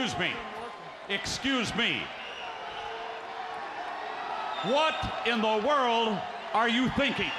[0.00, 0.32] Excuse me.
[1.10, 2.00] Excuse me.
[4.62, 4.94] What
[5.26, 6.18] in the world
[6.54, 7.30] are you thinking?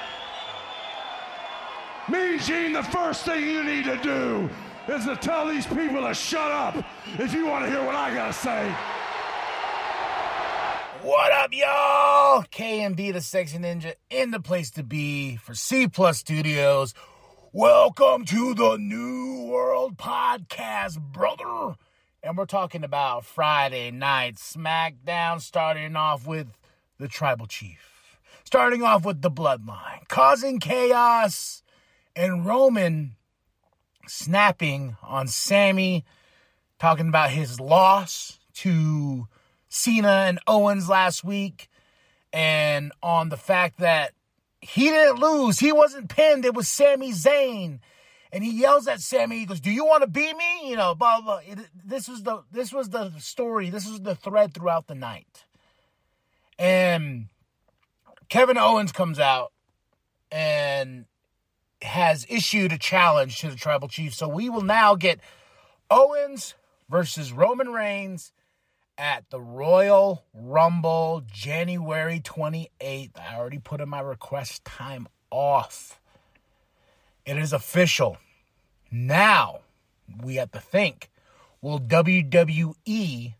[2.08, 4.48] Mean Gene, the first thing you need to do
[4.86, 6.76] is to tell these people to shut up
[7.18, 8.72] if you want to hear what I gotta say.
[11.02, 12.44] What up, y'all?
[12.44, 16.94] KMD, the Sexy Ninja, in the place to be for C Plus Studios.
[17.52, 21.74] Welcome to the New World Podcast, brother.
[22.24, 26.46] And we're talking about Friday night SmackDown, starting off with
[26.96, 31.64] the Tribal Chief, starting off with the Bloodline, causing chaos,
[32.14, 33.16] and Roman
[34.06, 36.04] snapping on Sami,
[36.78, 39.26] talking about his loss to
[39.68, 41.68] Cena and Owens last week,
[42.32, 44.12] and on the fact that
[44.60, 45.58] he didn't lose.
[45.58, 46.44] He wasn't pinned.
[46.44, 47.80] It was Sami Zayn.
[48.32, 49.38] And he yells at Sami.
[49.38, 51.40] He goes, "Do you want to beat me?" You know, blah blah.
[51.46, 53.68] It, this was the this was the story.
[53.68, 55.44] This was the thread throughout the night.
[56.58, 57.26] And
[58.28, 59.52] Kevin Owens comes out
[60.30, 61.04] and
[61.82, 64.14] has issued a challenge to the Tribal Chief.
[64.14, 65.20] So we will now get
[65.90, 66.54] Owens
[66.88, 68.32] versus Roman Reigns
[68.96, 73.18] at the Royal Rumble January 28th.
[73.18, 76.00] I already put in my request time off.
[77.24, 78.18] It is official.
[78.90, 79.60] Now
[80.22, 81.08] we have to think
[81.60, 83.34] will WWE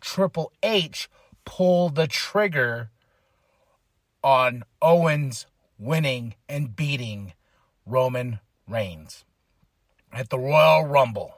[0.00, 1.08] Triple H
[1.44, 2.90] pull the trigger
[4.24, 5.46] on Owens
[5.78, 7.34] winning and beating
[7.86, 9.24] Roman Reigns
[10.12, 11.34] at the Royal Rumble?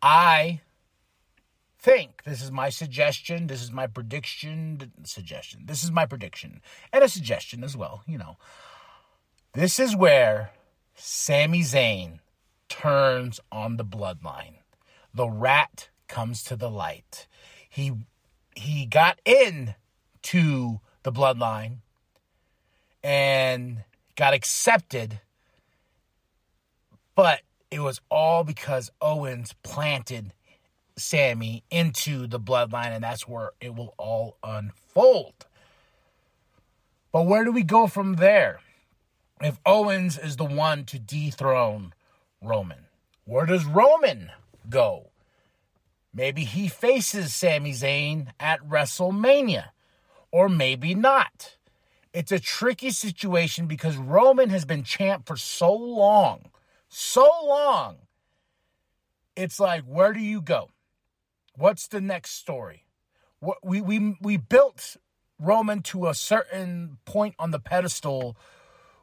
[0.00, 0.60] I
[1.78, 3.46] think this is my suggestion.
[3.46, 4.92] This is my prediction.
[5.04, 5.62] Suggestion.
[5.66, 6.60] This is my prediction
[6.92, 8.02] and a suggestion as well.
[8.06, 8.36] You know,
[9.52, 10.50] this is where
[10.94, 12.20] Sami Zayn
[12.68, 14.56] turns on the bloodline.
[15.14, 17.26] The rat comes to the light.
[17.68, 17.92] He
[18.54, 19.74] he got in
[20.22, 21.78] to the bloodline
[23.02, 23.84] and
[24.16, 25.20] got accepted,
[27.14, 30.32] but it was all because Owens planted
[30.96, 35.46] Sami into the bloodline, and that's where it will all unfold.
[37.12, 38.60] But where do we go from there?
[39.40, 41.94] If Owens is the one to dethrone
[42.42, 42.86] Roman,
[43.24, 44.32] where does Roman
[44.68, 45.10] go?
[46.12, 49.66] Maybe he faces Sami Zayn at WrestleMania,
[50.32, 51.56] or maybe not.
[52.12, 56.50] It's a tricky situation because Roman has been champ for so long,
[56.88, 57.98] so long.
[59.36, 60.70] It's like, where do you go?
[61.54, 62.84] What's the next story?
[63.38, 64.96] What we we we built
[65.38, 68.36] Roman to a certain point on the pedestal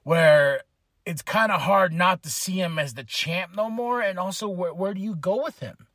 [0.06, 0.62] where
[1.04, 4.02] it's kind of hard not to see him as the champ no more.
[4.02, 5.88] And also, where, where do you go with him?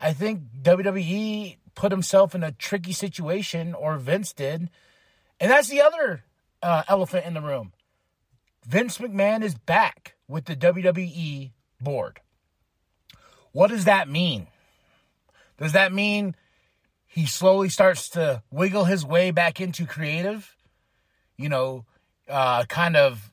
[0.00, 4.70] I think WWE put himself in a tricky situation, or Vince did.
[5.40, 6.24] And that's the other
[6.62, 7.72] uh, elephant in the room.
[8.66, 11.50] Vince McMahon is back with the WWE
[11.80, 12.20] board.
[13.52, 14.46] What does that mean?
[15.58, 16.36] Does that mean
[17.04, 20.54] he slowly starts to wiggle his way back into creative?
[21.36, 21.84] You know,
[22.28, 23.32] uh, kind of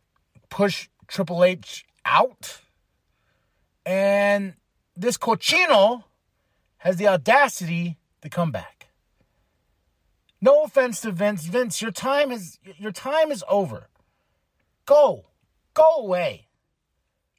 [0.50, 2.62] push Triple H out.
[3.86, 4.56] And
[4.96, 6.04] this Cochino
[6.80, 8.88] has the audacity to come back.
[10.42, 11.46] No offense to Vince.
[11.46, 13.90] Vince, your time is your time is over.
[14.86, 15.26] Go.
[15.74, 16.48] Go away.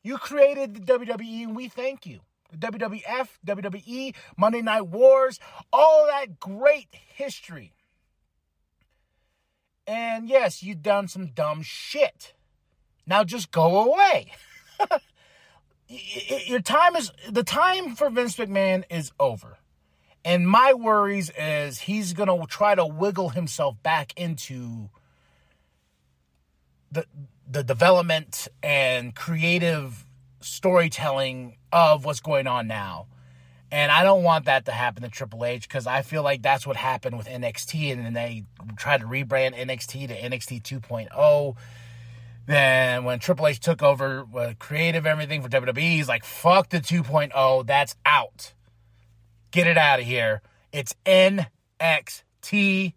[0.03, 2.21] You created the WWE and we thank you.
[2.51, 5.39] The WWF, WWE, Monday Night Wars,
[5.73, 7.75] all that great history.
[9.87, 12.33] And yes, you've done some dumb shit.
[13.09, 14.33] Now just go away.
[16.47, 19.59] Your time is the time for Vince McMahon is over.
[20.25, 24.91] And my worries is he's going to try to wiggle himself back into
[26.93, 27.07] the
[27.51, 30.05] the development and creative
[30.41, 33.07] storytelling of what's going on now.
[33.71, 36.67] And I don't want that to happen to Triple H because I feel like that's
[36.67, 38.45] what happened with NXT and then they
[38.77, 41.57] tried to rebrand NXT to NXT 2.0
[42.49, 46.81] then when Triple H took over uh, creative everything for WWE, he's like, fuck the
[46.81, 48.55] 2.0, that's out.
[49.51, 50.41] Get it out of here.
[50.73, 52.95] It's NXT.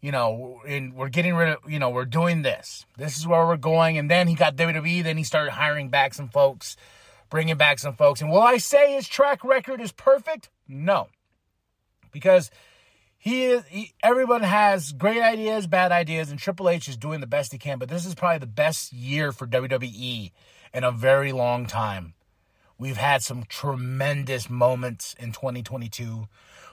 [0.00, 2.84] You know, and we're getting rid of, you know, we're doing this.
[2.98, 3.98] This is where we're going.
[3.98, 5.04] And then he got WWE.
[5.04, 6.76] Then he started hiring back some folks,
[7.30, 8.20] bringing back some folks.
[8.20, 10.50] And will I say his track record is perfect?
[10.66, 11.06] No.
[12.10, 12.50] Because
[13.24, 17.26] he is he, everyone has great ideas, bad ideas, and Triple H is doing the
[17.26, 17.78] best he can.
[17.78, 20.30] But this is probably the best year for WWE
[20.74, 22.12] in a very long time.
[22.76, 26.28] We've had some tremendous moments in 2022.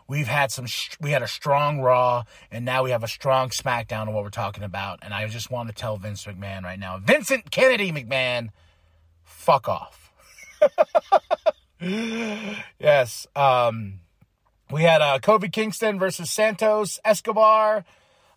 [0.10, 0.66] We've had some,
[1.00, 4.30] we had a strong Raw, and now we have a strong SmackDown of what we're
[4.30, 5.00] talking about.
[5.04, 8.50] And I just want to tell Vince McMahon right now, Vincent Kennedy McMahon,
[9.24, 10.12] fuck off.
[11.80, 13.26] yes.
[13.38, 14.02] Um,
[14.72, 17.84] we had uh, Kofi Kingston versus Santos Escobar.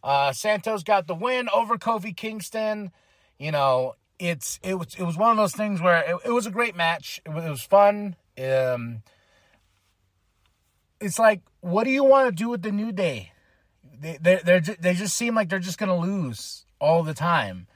[0.02, 2.90] Uh, Santos got the win over Kofi Kingston.
[3.38, 6.46] You know, it's it was it was one of those things where it, it was
[6.46, 7.20] a great match.
[7.24, 8.16] It was, it was fun.
[8.42, 9.02] Um,
[11.00, 13.32] it's like, what do you want to do with the New Day?
[14.00, 17.66] They they they they just seem like they're just gonna lose all the time,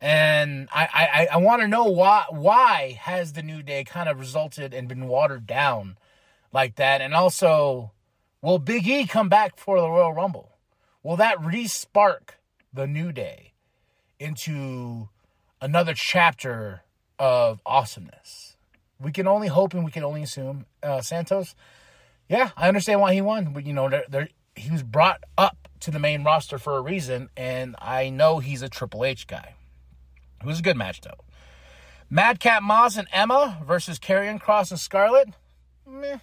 [0.00, 4.18] and I I I want to know why why has the New Day kind of
[4.18, 5.96] resulted and been watered down
[6.52, 7.92] like that, and also,
[8.40, 10.50] will Big E come back for the Royal Rumble?
[11.02, 12.38] Will that re-spark
[12.72, 13.54] the New Day
[14.18, 15.08] into
[15.60, 16.82] another chapter
[17.18, 18.56] of awesomeness?
[19.00, 20.66] We can only hope and we can only assume.
[20.82, 21.54] Uh, Santos
[22.32, 23.52] yeah, I understand why he won.
[23.52, 23.90] But, you know,
[24.56, 28.62] he was brought up to the main roster for a reason, and I know he's
[28.62, 29.54] a Triple H guy.
[30.40, 31.24] It was a good match, though.
[32.08, 35.28] Madcap Moss and Emma versus Karrion Kross and Scarlett.
[35.86, 36.18] Meh.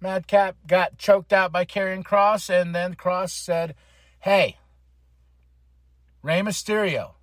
[0.00, 3.74] Madcap got choked out by Karrion Kross, and then Kross said,
[4.20, 4.56] Hey,
[6.22, 7.14] Rey Mysterio,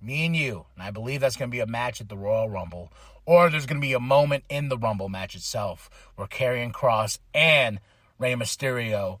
[0.00, 0.66] me and you.
[0.74, 2.92] And I believe that's going to be a match at the Royal Rumble.
[3.26, 7.18] Or there's going to be a moment in the Rumble match itself where Karrion Kross
[7.34, 7.80] and
[8.18, 9.18] Rey Mysterio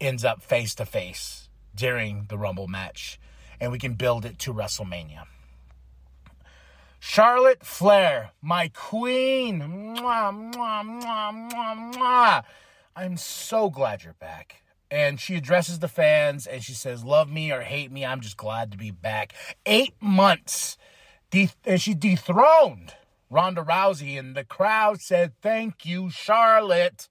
[0.00, 3.18] ends up face to face during the Rumble match.
[3.60, 5.24] And we can build it to WrestleMania.
[7.04, 9.60] Charlotte Flair, my queen.
[9.60, 12.44] Mwah, mwah, mwah,
[12.94, 14.62] I'm so glad you're back.
[14.88, 18.36] And she addresses the fans and she says, Love me or hate me, I'm just
[18.36, 19.34] glad to be back.
[19.66, 20.78] Eight months.
[21.32, 22.94] De- and she dethroned
[23.28, 27.08] Ronda Rousey, and the crowd said, Thank you, Charlotte.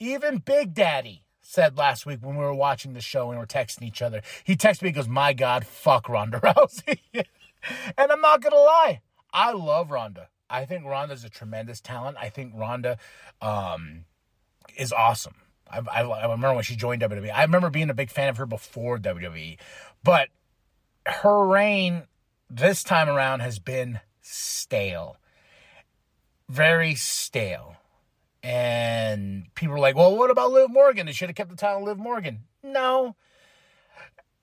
[0.00, 3.46] Even Big Daddy said last week when we were watching the show and we were
[3.46, 6.98] texting each other, he texted me, he goes, My God, fuck Ronda Rousey.
[7.96, 9.00] And I'm not going to lie,
[9.32, 10.28] I love Ronda.
[10.48, 12.16] I think Ronda's a tremendous talent.
[12.20, 12.98] I think Ronda
[13.42, 14.04] um,
[14.76, 15.34] is awesome.
[15.68, 17.32] I, I, I, remember when she joined WWE.
[17.34, 19.58] I remember being a big fan of her before WWE,
[20.04, 20.28] but
[21.06, 22.04] her reign
[22.48, 25.16] this time around has been stale
[26.48, 27.76] very stale.
[28.42, 31.06] And people are like, well, what about Liv Morgan?
[31.06, 32.44] They should have kept the title Liv Morgan.
[32.62, 33.16] No.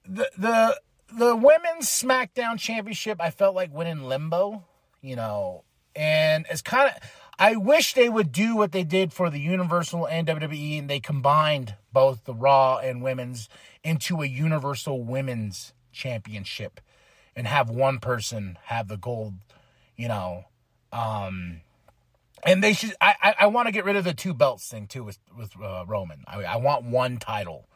[0.06, 0.80] The the
[1.18, 4.64] the women's SmackDown championship, I felt like went in limbo,
[5.02, 5.64] you know,
[5.96, 10.08] and it's kind of I wish they would do what they did for the Universal
[10.08, 13.50] and WWE and they combined both the Raw and women's
[13.84, 16.80] into a Universal Women's Championship
[17.36, 19.34] and have one person have the gold,
[19.96, 20.46] you know,
[20.92, 21.62] um
[22.46, 22.94] and they should.
[23.00, 25.52] I I, I want to get rid of the two belts thing too with with
[25.62, 26.24] uh, Roman.
[26.28, 27.68] I I want one title.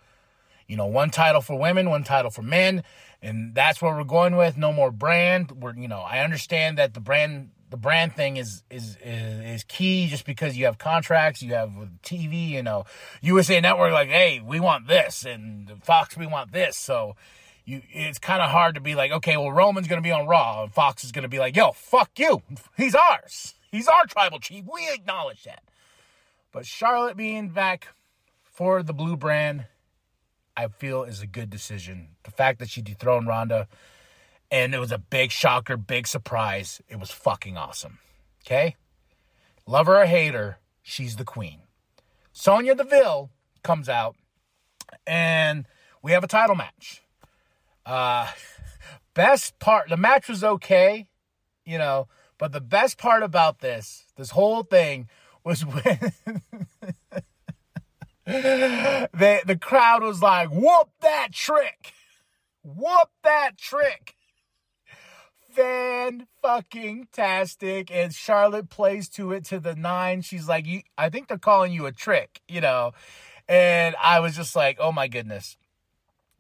[0.67, 2.83] You know, one title for women, one title for men,
[3.21, 4.57] and that's what we're going with.
[4.57, 5.51] No more brand.
[5.51, 9.63] We're you know I understand that the brand the brand thing is is is, is
[9.63, 11.71] key just because you have contracts, you have
[12.03, 12.85] TV, you know,
[13.21, 17.15] USA Network like, hey, we want this, and Fox, we want this, so.
[17.69, 20.63] You, it's kind of hard to be like, okay, well, Roman's to be on Raw,
[20.63, 22.41] and Fox is to be like, yo, fuck you.
[22.77, 23.55] He's ours.
[23.69, 24.63] He's our tribal chief.
[24.71, 25.63] We acknowledge that.
[26.53, 27.89] But Charlotte being back
[28.41, 29.65] for the blue brand,
[30.57, 32.09] I feel is a good decision.
[32.23, 33.67] The fact that she dethroned Ronda,
[34.49, 36.81] and it was a big shocker, big surprise.
[36.89, 37.99] It was fucking awesome.
[38.43, 38.75] Okay?
[39.67, 41.59] Love her or hate her, she's the queen.
[42.33, 43.29] Sonya Deville
[43.63, 44.15] comes out,
[45.05, 45.67] and
[46.01, 47.03] we have a title match.
[47.85, 48.31] Uh,
[49.13, 51.07] best part, the match was okay,
[51.65, 52.07] you know,
[52.39, 55.07] but the best part about this, this whole thing,
[55.43, 56.11] was when
[58.27, 61.93] the the crowd was like, "Whoop that trick!
[62.61, 64.15] Whoop that trick!"
[65.53, 70.21] Fan fucking tastic, and Charlotte plays to it to the nine.
[70.21, 72.91] She's like, "You, I think they're calling you a trick," you know,
[73.47, 75.55] and I was just like, "Oh my goodness."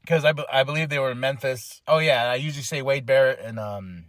[0.01, 1.81] Because I, I believe they were in Memphis.
[1.87, 4.05] Oh yeah, I usually say Wade Barrett and um,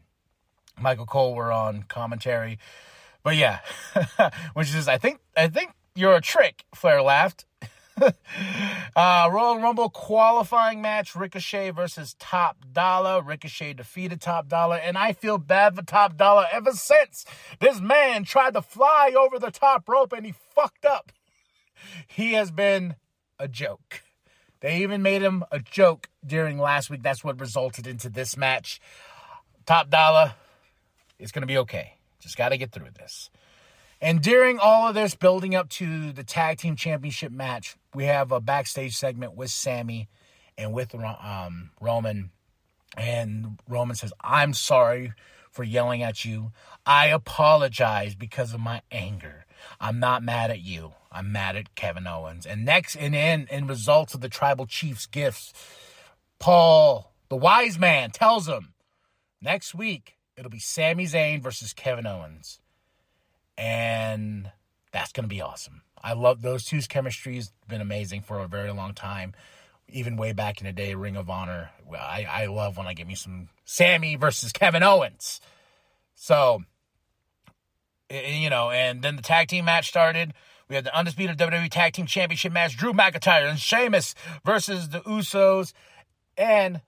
[0.80, 2.58] Michael Cole were on commentary.
[3.22, 3.60] But yeah,
[4.54, 6.64] which is I think I think you're a trick.
[6.74, 7.44] Flair laughed.
[8.96, 13.22] uh, Royal Rumble qualifying match: Ricochet versus Top Dollar.
[13.22, 17.24] Ricochet defeated Top Dollar, and I feel bad for Top Dollar ever since
[17.60, 21.12] this man tried to fly over the top rope and he fucked up.
[22.08, 22.96] He has been
[23.38, 24.02] a joke.
[24.58, 27.04] They even made him a joke during last week.
[27.04, 28.80] That's what resulted into this match.
[29.64, 30.34] Top Dollar
[31.18, 31.94] it's going to be okay.
[32.20, 33.30] Just got to get through this.
[34.00, 38.30] And during all of this building up to the tag team championship match, we have
[38.30, 40.08] a backstage segment with Sami
[40.56, 42.30] and with um, Roman.
[42.96, 45.12] And Roman says, I'm sorry
[45.50, 46.52] for yelling at you.
[46.86, 49.44] I apologize because of my anger.
[49.80, 50.92] I'm not mad at you.
[51.10, 52.46] I'm mad at Kevin Owens.
[52.46, 55.52] And next, and in, in results of the tribal chief's gifts,
[56.38, 58.74] Paul, the wise man, tells him
[59.40, 62.60] next week it'll be Sami Zayn versus Kevin Owens.
[63.58, 64.50] And
[64.92, 65.82] that's going to be awesome.
[66.02, 69.34] I love those two's chemistry has been amazing for a very long time.
[69.88, 71.70] Even way back in the day, Ring of Honor.
[71.92, 75.40] I, I love when I get me some Sami versus Kevin Owens.
[76.14, 76.62] So,
[78.08, 80.34] you know, and then the tag team match started.
[80.68, 85.00] We had the undisputed WWE Tag Team Championship match: Drew McIntyre and Sheamus versus the
[85.00, 85.72] Usos,
[86.36, 86.82] and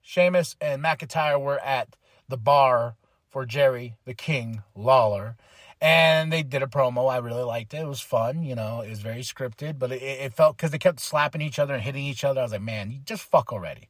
[0.00, 1.94] Sheamus and McIntyre were at
[2.28, 2.96] the bar
[3.32, 5.36] for Jerry the King Lawler.
[5.80, 7.10] And they did a promo.
[7.10, 7.78] I really liked it.
[7.78, 8.44] It was fun.
[8.44, 11.58] You know, it was very scripted, but it, it felt because they kept slapping each
[11.58, 12.40] other and hitting each other.
[12.40, 13.88] I was like, man, you just fuck already.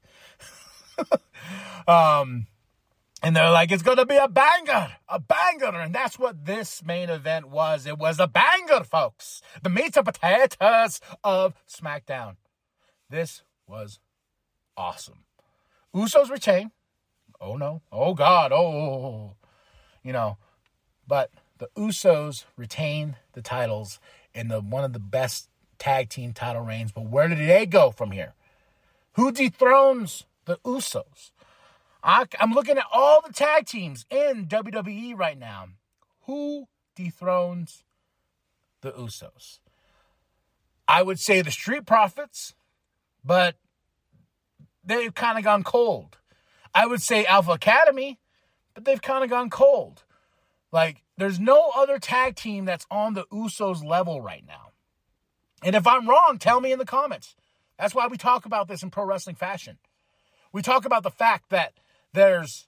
[1.86, 2.46] um,
[3.22, 5.78] and they're like, it's going to be a banger, a banger.
[5.78, 7.86] And that's what this main event was.
[7.86, 9.42] It was a banger, folks.
[9.62, 12.36] The meat and potatoes of SmackDown.
[13.10, 14.00] This was
[14.78, 15.24] awesome.
[15.94, 16.70] Usos retain.
[17.42, 17.82] Oh, no.
[17.90, 18.52] Oh, God.
[18.52, 19.36] Oh, oh, oh, oh,
[20.04, 20.38] you know,
[21.06, 23.98] but the Usos retain the titles
[24.34, 26.92] in the one of the best tag team title reigns.
[26.92, 28.34] But where did they go from here?
[29.14, 31.32] Who dethrones the Usos?
[32.02, 35.66] I, am looking at all the tag teams in WWE right now.
[36.26, 37.84] Who dethrones
[38.80, 39.58] the Usos?
[40.88, 42.54] I would say the Street Profits,
[43.24, 43.56] but
[44.84, 46.18] they've kind of gone cold.
[46.74, 48.18] I would say Alpha Academy,
[48.74, 50.04] but they've kind of gone cold.
[50.72, 54.70] Like, there's no other tag team that's on the Usos level right now.
[55.62, 57.36] And if I'm wrong, tell me in the comments.
[57.78, 59.78] That's why we talk about this in pro wrestling fashion.
[60.52, 61.74] We talk about the fact that
[62.12, 62.66] there's,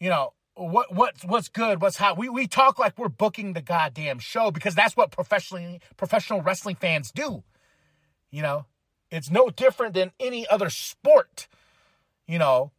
[0.00, 2.16] you know, what what's what's good, what's hot.
[2.16, 6.76] We we talk like we're booking the goddamn show because that's what professionally professional wrestling
[6.76, 7.44] fans do.
[8.30, 8.66] You know,
[9.10, 11.48] it's no different than any other sport.
[12.26, 12.72] You know,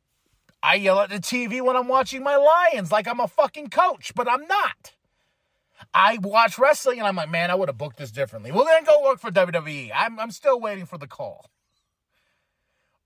[0.67, 4.11] I yell at the TV when I'm watching my Lions like I'm a fucking coach,
[4.13, 4.95] but I'm not.
[5.93, 8.51] I watch wrestling and I'm like, man, I would have booked this differently.
[8.51, 9.91] Well, then go work for WWE.
[9.95, 11.49] I'm, I'm still waiting for the call.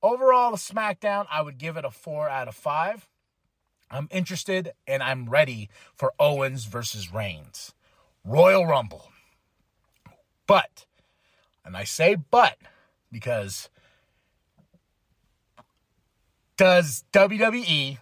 [0.02, 3.08] Overall, the SmackDown, I would give it a four out of five.
[3.92, 7.76] I'm interested and I'm ready for Owens versus Reigns.
[8.26, 9.12] Royal Rumble.
[10.48, 10.88] But,
[11.64, 12.58] and I say but
[13.12, 13.70] because
[16.62, 17.98] does WWE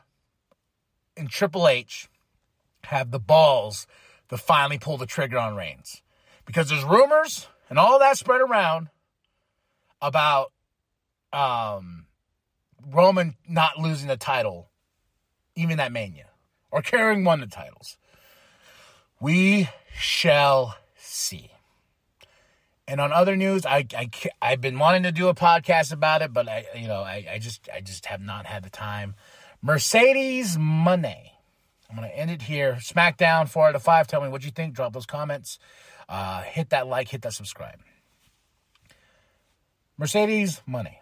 [1.15, 2.09] and Triple H
[2.83, 3.87] have the balls
[4.27, 6.01] to finally pull the trigger on Reigns?
[6.45, 8.89] Because there's rumors and all that spread around
[10.01, 10.51] about
[11.31, 12.07] um,
[12.85, 14.67] Roman not losing the title,
[15.55, 16.27] even at Mania,
[16.69, 17.97] or carrying one of the titles.
[19.21, 21.48] We shall see.
[22.89, 24.10] And on other news, I, I
[24.41, 27.38] I've been wanting to do a podcast about it, but I you know I, I
[27.38, 29.13] just I just have not had the time.
[29.62, 31.34] Mercedes Moné.
[31.88, 32.79] I'm gonna end it here.
[32.79, 34.08] SmackDown four out of five.
[34.08, 34.74] Tell me what you think.
[34.74, 35.60] Drop those comments.
[36.10, 37.10] Uh, hit that like.
[37.10, 37.79] Hit that subscribe.
[39.96, 40.96] Mercedes Moné.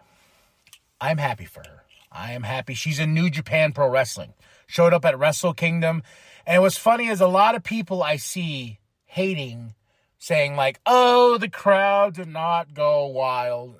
[1.00, 1.84] I'm happy for her.
[2.12, 2.74] I am happy.
[2.74, 4.34] She's in New Japan Pro Wrestling.
[4.66, 6.02] Showed up at Wrestle Kingdom.
[6.46, 9.74] And what's funny is a lot of people I see hating,
[10.18, 13.76] saying, like, oh, the crowd did not go wild.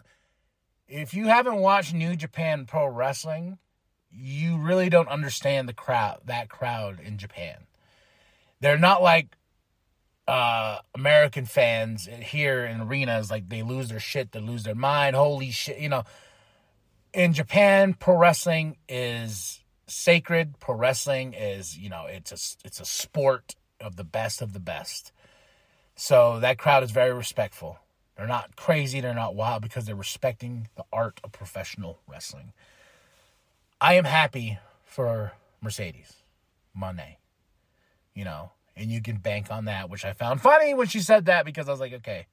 [0.88, 3.58] If you haven't watched New Japan Pro Wrestling,
[4.10, 7.66] you really don't understand the crowd, that crowd in Japan.
[8.60, 9.36] They're not like
[10.26, 15.14] uh, American fans here in arenas, like they lose their shit, they lose their mind.
[15.14, 16.04] Holy shit, you know
[17.12, 20.58] in Japan, pro wrestling is sacred.
[20.60, 24.60] Pro wrestling is, you know, it's a it's a sport of the best of the
[24.60, 25.12] best.
[26.00, 27.80] So that crowd is very respectful.
[28.16, 32.52] They're not crazy, they're not wild because they're respecting the art of professional wrestling.
[33.80, 36.22] I am happy for Mercedes
[36.80, 37.16] Moné.
[38.14, 41.24] You know, and you can bank on that, which I found funny when she said
[41.26, 42.26] that because I was like, okay,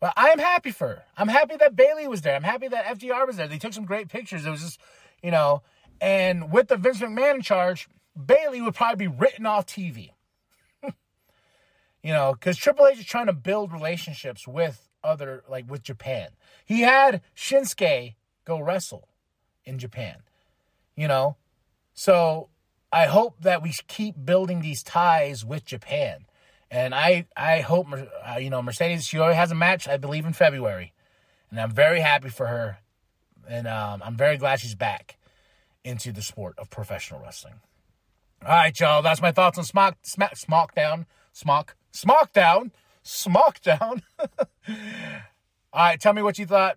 [0.00, 1.04] but I'm happy for her.
[1.16, 2.34] I'm happy that Bayley was there.
[2.34, 3.46] I'm happy that FDR was there.
[3.46, 4.44] They took some great pictures.
[4.44, 4.80] It was just,
[5.22, 5.62] you know,
[6.00, 10.10] and with the Vince McMahon in charge, Bayley would probably be written off TV.
[12.06, 16.28] You know, because Triple H is trying to build relationships with other, like with Japan.
[16.64, 19.08] He had Shinsuke go wrestle
[19.64, 20.18] in Japan,
[20.94, 21.34] you know?
[21.94, 22.48] So
[22.92, 26.26] I hope that we keep building these ties with Japan
[26.70, 30.26] And I, I hope, uh, you know, Mercedes, she already has a match, I believe,
[30.26, 30.92] in February.
[31.50, 32.78] And I'm very happy for her.
[33.48, 35.16] And um, I'm very glad she's back
[35.84, 37.54] into the sport of professional wrestling.
[38.42, 39.02] All right, y'all.
[39.02, 42.72] That's my thoughts on Smock, Smack, Smockdown, Smock, Smockdown,
[43.02, 44.02] Smockdown.
[44.68, 44.76] All
[45.74, 46.76] right, tell me what you thought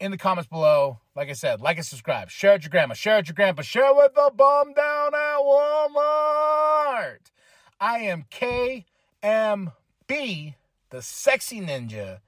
[0.00, 0.98] in the comments below.
[1.14, 2.30] Like I said, like and subscribe.
[2.30, 2.94] Share it your grandma.
[2.94, 3.62] Share it your grandpa.
[3.62, 7.18] Share it with the bum down at Walmart.
[7.80, 8.84] I am KMB,
[10.90, 12.18] the sexy ninja.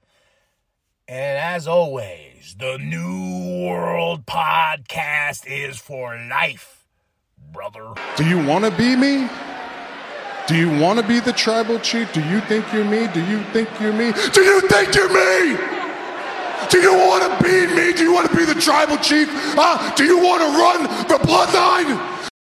[1.07, 6.85] And as always, the New World Podcast is for life,
[7.51, 7.93] brother.
[8.15, 9.27] Do you want to be me?
[10.49, 12.11] Do you want to be the tribal chief?
[12.11, 13.05] Do you think you're me?
[13.13, 14.11] Do you think you're me?
[14.33, 15.55] Do you think you're me?
[16.71, 17.93] Do you want to be me?
[17.93, 19.29] Do you want to be the tribal chief?
[19.53, 19.93] Huh?
[19.93, 22.01] Do you want to run the bloodline?